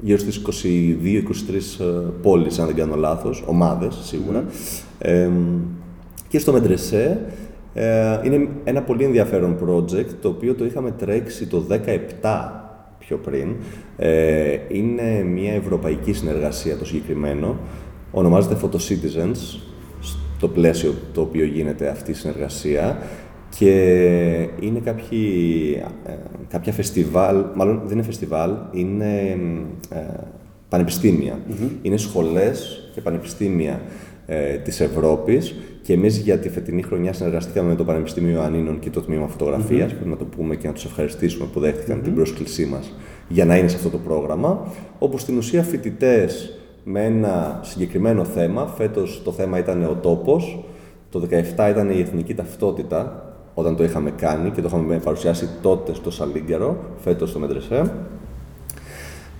[0.00, 1.84] γύρω στις 22-23 ε,
[2.22, 4.44] πόλεις, αν δεν κάνω λάθος, ομάδες σίγουρα.
[4.98, 5.28] Ε,
[6.34, 7.20] και στο Μεντρεσέ
[7.74, 11.66] ε, είναι ένα πολύ ενδιαφέρον project το οποίο το είχαμε τρέξει το
[12.22, 12.50] 17
[12.98, 13.56] πιο πριν.
[13.96, 17.56] Ε, είναι μια ευρωπαϊκή συνεργασία το συγκεκριμένο.
[18.10, 19.60] Ονομάζεται Photocitizens
[20.00, 22.98] στο πλαίσιο το οποίο γίνεται αυτή η συνεργασία
[23.58, 23.70] και
[24.60, 26.12] είναι κάποιοι, ε,
[26.48, 29.38] κάποια φεστιβάλ, μάλλον δεν είναι φεστιβάλ, είναι
[29.90, 29.98] ε,
[30.68, 31.38] πανεπιστημια
[31.82, 33.80] Είναι σχολές και πανεπιστήμια
[34.26, 38.90] ε, της Ευρώπης και εμείς για τη φετινή χρονιά συνεργαστήκαμε με το Πανεπιστήμιο Ανίνων και
[38.90, 42.66] το Τμήμα Φωτογραφίας, πρέπει να το πούμε και να τους ευχαριστήσουμε που δέχτηκαν την πρόσκλησή
[42.66, 42.92] μας
[43.28, 48.66] για να είναι σε αυτό το πρόγραμμα, όπου στην ουσία φοιτητές με ένα συγκεκριμένο θέμα,
[48.66, 50.64] φέτος το θέμα ήταν ο τόπος,
[51.10, 51.20] το
[51.56, 56.10] 17 ήταν η εθνική ταυτότητα, όταν το είχαμε κάνει και το είχαμε παρουσιάσει τότε στο
[56.10, 57.92] Σαλίγκαρο, φέτος στο Μεντρεσέ.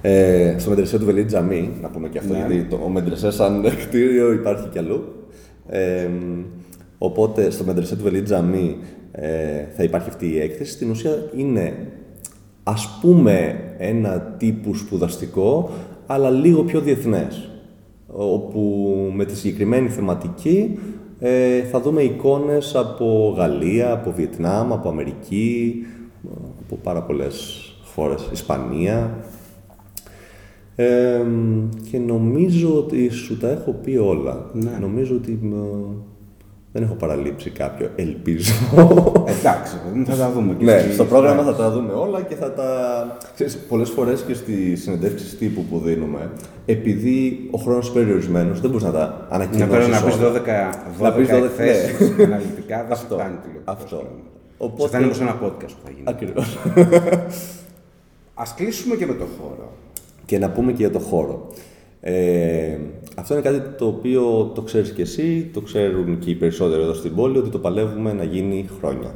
[0.06, 2.38] Ε, στο Μεντρεσέ του Βελί Τζαμί, να πούμε και αυτό, Ναι.
[2.38, 5.04] γιατί το, ο Μεντρεσέ σαν κτίριο υπάρχει κι αλλού.
[5.68, 6.08] Ε,
[6.98, 8.76] οπότε στο Μεντρεσέ του Βελί Τζαμί
[9.12, 10.72] ε, θα υπάρχει αυτή η έκθεση.
[10.72, 11.72] Στην ουσία είναι
[12.62, 15.70] ας πούμε ένα τύπου σπουδαστικό,
[16.06, 17.48] αλλά λίγο πιο διεθνές.
[18.06, 20.78] Όπου με τη συγκεκριμένη θεματική
[21.20, 25.74] ε, θα δούμε εικόνες από Γαλλία, από Βιετνάμ, από Αμερική,
[26.64, 27.64] από πάρα πολλές
[27.94, 29.18] χώρες, Ισπανία.
[30.76, 31.20] Ε,
[31.90, 34.46] και νομίζω ότι σου τα έχω πει όλα.
[34.52, 34.70] Ναι.
[34.80, 35.52] Νομίζω ότι μ,
[36.72, 38.52] δεν έχω παραλείψει κάποιο, ελπίζω.
[39.26, 40.54] Εντάξει, παιδί μου, θα τα δούμε.
[40.58, 42.66] και Ναι, στη- στο πρόγραμμα θα τα δούμε όλα και θα τα...
[43.34, 46.30] Ξέρεις, πολλές φορές και στις συνεντεύξεις τύπου που δίνουμε,
[46.66, 50.32] επειδή ο χρόνος είναι περιορισμένος, δεν μπορείς να τα Να ανακοινώσεις πρέπει να πεις όλα.
[50.32, 50.34] 12,
[50.98, 52.24] 12, Να πεις 12, εκθέσεις ναι.
[52.34, 53.14] αναλυτικά, δεν σου Αυτό.
[53.14, 53.70] φτάνει τηλεοπτικό.
[53.72, 53.96] Αυτό.
[53.96, 54.06] Αυτό
[54.58, 56.04] Οπότε- θα είναι όπως ένα podcast που θα γίνει.
[56.04, 56.58] Ακριβώς.
[58.34, 59.72] Ας κλείσουμε και με το χώρο.
[60.24, 61.48] Και να πούμε και για το χώρο.
[62.00, 62.78] Ε,
[63.16, 66.94] αυτό είναι κάτι το οποίο το ξέρεις και εσύ, το ξέρουν και οι περισσότεροι εδώ
[66.94, 69.14] στην πόλη, ότι το παλεύουμε να γίνει χρόνια.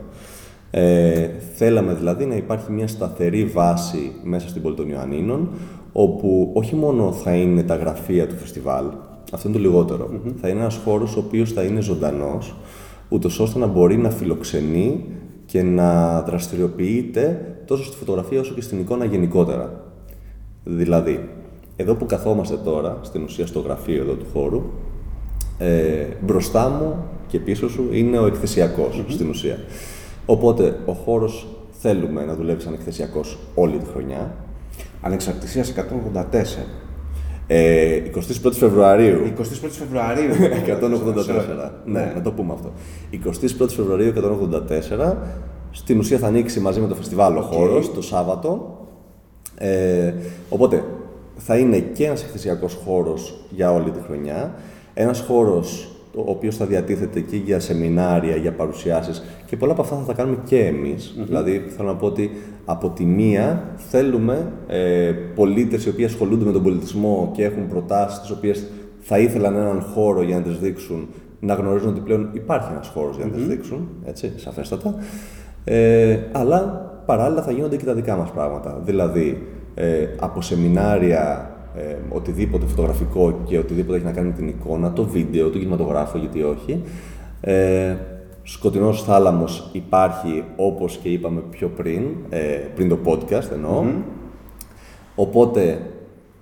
[0.71, 5.51] Ε, θέλαμε δηλαδή να υπάρχει μια σταθερή βάση μέσα στην πόλη των Ιωαννίνων,
[5.93, 8.85] όπου όχι μόνο θα είναι τα γραφεία του φεστιβάλ,
[9.33, 12.55] αυτό είναι το λιγοτερο θα είναι ένας χώρος ο οποίος θα είναι ζωντανός,
[13.09, 15.05] ούτως ώστε να μπορεί να φιλοξενεί
[15.47, 19.88] και να δραστηριοποιείται τόσο στη φωτογραφία όσο και στην εικόνα γενικότερα.
[20.71, 21.29] Δηλαδή,
[21.77, 24.63] εδώ που καθόμαστε τώρα, στην ουσία στο γραφείο εδώ του χώρου,
[25.59, 29.59] ε, μπροστά μου και πίσω σου είναι ο εκθεσιακος στην ουσία.
[30.27, 34.35] Οπότε ο χώρος θέλουμε να δουλεύει σαν εκθεσιακός όλη τη χρονιά.
[35.01, 36.67] Ανεξαρτησίας 184.
[37.47, 40.31] Ε, 21 Φεβρουαρίου 21 Φεβρουαρίου.
[40.67, 41.71] 184.
[41.85, 42.73] ναι, να το πούμε αυτό.
[43.11, 44.13] 21 Φεβρουαρίου
[45.09, 45.15] 184.
[45.71, 48.78] Στην ουσία θα ανοίξει μαζί με το φεστιβάλ ο χώρος το Σάββατο.
[49.59, 50.15] Ε,
[50.49, 50.85] οπότε
[51.37, 54.55] θα είναι και ένας εκθεσιακός χώρος για όλη τη χρονιά.
[54.95, 59.97] Ένας χώρος ο οποίος θα διατίθεται και για σεμινάρια, για παρουσιάσεις και πολλά από αυτά
[59.97, 61.15] θα τα κάνουμε και εμείς.
[61.27, 62.31] Δηλαδή θέλω να πω ότι
[62.65, 68.21] από τη μία θέλουμε ε, πολίτες οι οποίοι ασχολούνται με τον πολιτισμό και έχουν προτάσεις
[68.21, 68.67] τις οποίες
[69.01, 71.09] θα ήθελαν έναν χώρο για να τις δείξουν
[71.41, 74.95] να γνωρίζουν ότι πλέον υπάρχει ένας χώρος για να τις δείξουν, έτσι, σαφέστατα.
[75.65, 78.81] Ε, αλλά παράλληλα θα γίνονται και τα δικά μας πράγματα.
[78.85, 84.93] Δηλαδή, ε, από σεμινάρια, ε, οτιδήποτε φωτογραφικό και οτιδήποτε έχει να κάνει με την εικόνα,
[84.93, 86.83] το βίντεο, το κινηματογράφο, γιατί όχι.
[87.41, 87.97] Ε,
[88.43, 92.41] σκοτεινός θάλαμος υπάρχει, όπως και είπαμε πιο πριν, ε,
[92.75, 93.85] πριν το podcast εννοώ.
[95.15, 95.81] Οπότε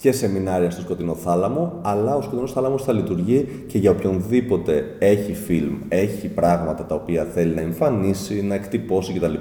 [0.07, 5.35] και σεμινάρια στο σκοτεινό θάλαμο, αλλά ο σκοτεινός θάλαμος θα λειτουργεί και για οποιονδήποτε έχει
[5.35, 9.35] φιλμ, έχει πράγματα τα οποία θέλει να εμφανίσει, να εκτυπώσει κτλ.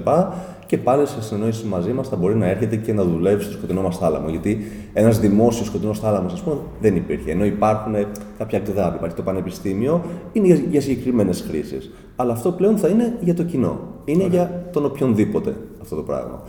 [0.66, 3.82] Και πάλι σε συνεννόηση μαζί μας θα μπορεί να έρχεται και να δουλεύει στο σκοτεινό
[3.82, 4.28] μας θάλαμο.
[4.28, 4.58] Γιατί
[4.92, 7.30] ένας δημόσιος σκοτεινός θάλαμος, ας πούμε, δεν υπήρχε.
[7.30, 7.94] Ενώ υπάρχουν
[8.38, 11.90] κάποια γκδάπ, υπάρχει το πανεπιστήμιο, είναι για, για συγκεκριμένες χρήσεις.
[12.16, 13.80] Αλλά αυτό πλέον θα είναι για το κοινό.
[14.04, 16.42] Είναι για τον οποιονδήποτε αυτό το πράγμα.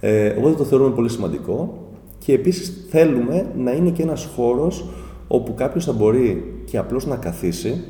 [0.00, 1.81] Ε, οπότε το θεωρούμε πολύ σημαντικό
[2.24, 4.84] και επίσης θέλουμε να είναι και ένας χώρος
[5.28, 7.84] όπου κάποιος θα μπορεί και απλώς να καθίσει,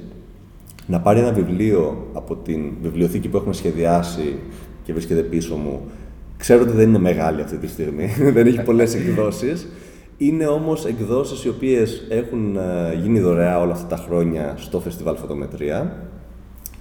[0.87, 4.39] να πάρει ένα βιβλίο από την βιβλιοθήκη που έχουμε σχεδιάσει
[4.85, 5.81] και βρίσκεται πίσω μου.
[6.37, 9.67] Ξέρω ότι δεν είναι μεγάλη αυτή τη στιγμή, δεν έχει πολλές εκδόσεις.
[10.17, 15.17] Είναι όμως εκδόσεις οι οποίες έχουν ε, γίνει δωρεά όλα αυτά τα χρόνια στο Φεστιβάλ
[15.17, 15.97] Φωτομετρία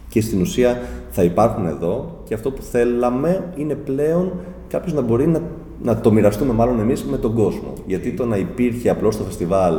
[0.09, 4.33] και στην ουσία θα υπάρχουν εδώ και αυτό που θέλαμε είναι πλέον
[4.67, 5.41] κάποιος να μπορεί να
[5.83, 7.73] να το μοιραστούμε μάλλον εμείς με τον κόσμο.
[7.85, 9.73] Γιατί το να υπήρχε απλώς στο φεστιβάλ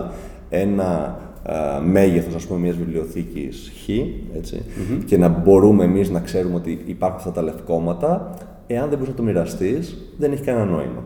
[0.49, 3.89] ένα α, μέγεθος, ας πούμε, μιας βιβλιοθήκης χ,
[4.37, 4.63] ετσι
[5.05, 8.35] και να μπορούμε εμείς να ξέρουμε ότι υπάρχουν αυτά τα λευκόματα,
[8.67, 11.03] εάν δεν μπορείς να το μοιραστείς, δεν έχει κανένα νόημα.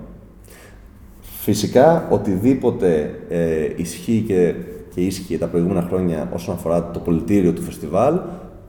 [1.20, 4.54] Φυσικά, οτιδήποτε ε, ισχύει και,
[4.94, 8.18] και ίσχυε τα προηγούμενα χρόνια όσον αφορά το πολιτήριο του φεστιβάλ,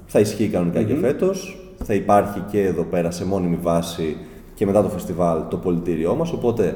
[0.05, 0.51] θα ισχύει
[0.87, 1.61] και φέτος.
[1.83, 4.17] Θα υπάρχει και εδώ πέρα σε μόνιμη βάση
[4.57, 6.75] και μετά το φεστιβάλ το πολιτήριό μας, οπότε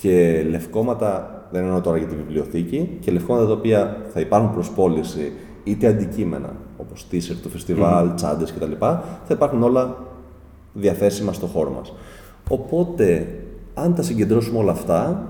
[0.00, 4.70] και λευκόματα, δεν εννοώ τώρα για τη βιβλιοθήκη, και λευκόματα τα οποία θα υπάρχουν προς
[4.70, 5.32] πώληση
[5.64, 8.14] είτε αντικείμενα, όπως t-shirt του φεστιβάλ, mm.
[8.14, 8.72] τσάντες κτλ.
[8.78, 9.96] Θα υπάρχουν όλα
[10.72, 11.92] διαθέσιμα στο χώρο μας.
[12.48, 13.26] Οπότε,
[13.74, 15.26] αν τα συγκεντρώσουμε όλα αυτά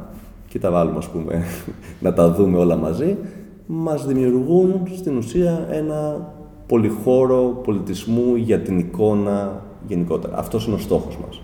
[0.48, 1.44] και τα βάλουμε, ας πούμε,
[2.04, 3.16] να τα δούμε όλα μαζί,
[3.66, 6.32] μας δημιουργούν στην ουσία ένα
[6.66, 10.38] πολυχώρο πολιτισμού για την εικόνα γενικότερα.
[10.38, 11.40] Αυτός είναι ο στόχος μας.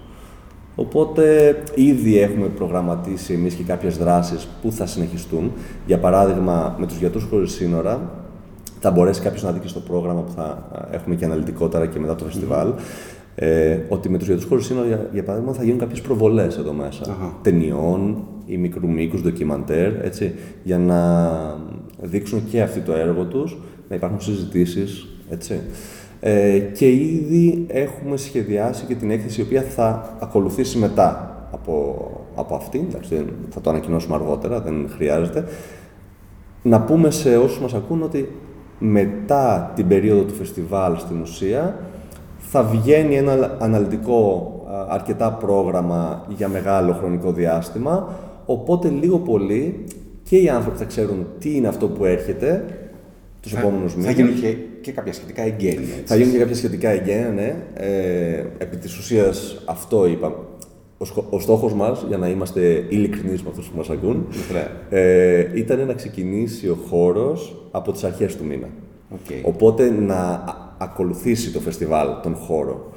[0.81, 5.53] Οπότε ήδη έχουμε προγραμματίσει εμείς και κάποιες δράσεις που θα συνεχιστούν.
[5.87, 8.11] Για παράδειγμα, με τους γιατρούς χωρίς σύνορα,
[8.81, 12.15] θα μπορέσει κάποιος να δει και στο πρόγραμμα που θα έχουμε και αναλυτικότερα και μετά
[12.15, 12.73] το φεστιβάλ,
[13.35, 16.73] ε, ότι με τους γιατρούς χωρίς σύνορα, για, για παράδειγμα, θα γίνουν κάποιες προβολές εδώ
[16.73, 17.17] μέσα.
[17.43, 21.31] Ταινιών ή μικρού μήκους, ντοκιμαντέρ, έτσι, για να
[22.03, 25.61] δείξουν και αυτοί το έργο τους, να υπάρχουν συζητήσεις, έτσι.
[26.21, 31.97] Ε, και ήδη έχουμε σχεδιάσει και την έκθεση η οποία θα ακολουθήσει μετά από,
[32.35, 35.45] από αυτή, εντάξει, θα το ανακοινώσουμε αργότερα, δεν χρειάζεται.
[36.63, 38.29] Να πούμε σε όσους μας ακούν ότι
[38.79, 41.77] μετά την περίοδο του φεστιβάλ στην ουσία
[42.39, 44.53] θα βγαίνει ένα αναλυτικό
[44.89, 49.85] αρκετά πρόγραμμα για μεγάλο χρονικό διάστημα, οπότε λίγο πολύ
[50.23, 52.65] και οι άνθρωποι θα ξέρουν τι είναι αυτό που έρχεται
[53.41, 54.15] τους επόμενους μήνες.
[54.15, 55.95] Θα γίνουν και, και κάποια σχετικά εγγένεια.
[56.05, 57.57] Θα γίνουν και κάποια σχετικά εγγένεια, ναι.
[57.75, 60.35] Ε, επί της ουσίας αυτό είπαμε.
[60.99, 64.27] Ο, ο στόχος μας, για να είμαστε ειλικρινείς με αυτούς που μας ακούν,
[64.91, 68.69] ε, ήταν να ξεκινήσει ο χώρος από τις αρχές του μήνα.
[69.13, 69.41] Okay.
[69.43, 70.45] Οπότε να
[70.79, 72.93] ακολουθήσει το φεστιβάλ τον χώρο.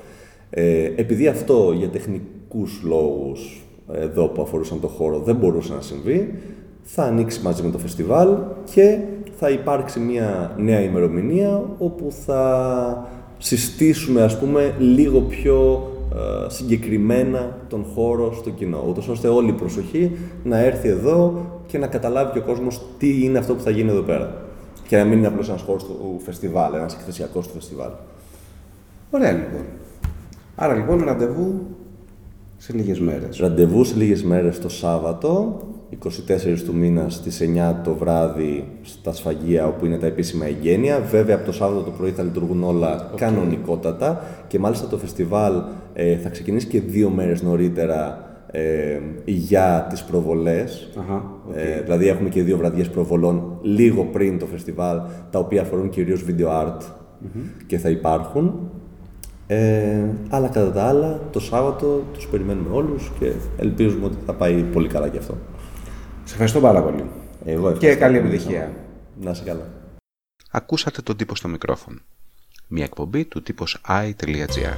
[0.50, 6.34] Ε, επειδή αυτό για τεχνικούς λόγους εδώ που αφορούσαν το χώρο δεν μπορούσε να συμβεί,
[6.84, 8.38] θα ανοίξει μαζί με το φεστιβάλ
[8.74, 8.98] και
[9.46, 17.86] θα υπάρξει μια νέα ημερομηνία όπου θα συστήσουμε ας πούμε λίγο πιο ε, συγκεκριμένα τον
[17.96, 20.12] χώρο στο κοινό, ούτως ώστε όλη η προσοχή
[20.44, 23.90] να έρθει εδώ και να καταλάβει και ο κόσμος τι είναι αυτό που θα γίνει
[23.90, 24.34] εδώ πέρα.
[24.88, 27.92] Και να μην είναι απλώς ένας χώρος του φεστιβάλ, ένας εκθεσιακός του φεστιβάλ.
[29.12, 29.66] Ωραία λοιπόν.
[30.56, 31.62] Άρα λοιπόν ραντεβού
[32.58, 33.40] Σε λίγες μέρες.
[33.40, 35.60] Ραντεβού σε λίγες μέρες το Σάββατο,
[36.04, 41.00] 24 του μήνα στις 9 το βράδυ στα Σφαγεία όπου είναι τα επίσημα εγγένεια.
[41.00, 45.62] Βέβαια από το Σάββατο το πρωί θα λειτουργούν όλα κανονικότατα και μάλιστα το φεστιβάλ
[45.94, 50.90] ε, θα ξεκινήσει και δύο μέρες νωρίτερα ε, για τις προβολές.
[51.00, 55.02] Αχα, Ε, δηλαδή έχουμε και δύο βραδιές προβολών λίγο πριν το φεστιβάλ,
[55.32, 56.82] τα οποία αφορούν κυρίως video art
[57.68, 58.72] και θα υπάρχουν.
[59.48, 64.64] Ε, αλλά κατά τα άλλα, το Σάββατο τους περιμένουμε όλους και ελπίζουμε ότι θα πάει
[64.74, 65.38] πολύ καλά και αυτό.
[66.24, 67.06] Σε ευχαριστώ πάρα πολύ.
[67.46, 68.52] Εγώ ευχαριστώ Και καλή που επιτυχία.
[68.52, 68.74] ήσασταν.
[69.22, 69.68] Να είσαι καλά.
[70.52, 72.00] Ακούσατε τον τύπο στο μικρόφωνο.
[72.68, 74.74] Μια εκπομπή του τύπος i.gr.